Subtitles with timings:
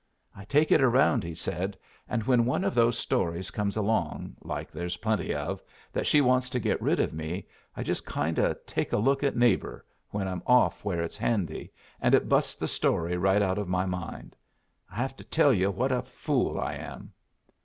[0.35, 1.77] "I take it around," he said,
[2.09, 5.61] "and when one of those stories comes along, like there's plenty of,
[5.93, 7.45] that she wants to get rid of me,
[7.77, 11.71] I just kind o' take a look at 'Neighbor' when I'm off where it's handy,
[12.01, 14.35] and it busts the story right out of my mind.
[14.91, 17.13] I have to tell you what a fool I am."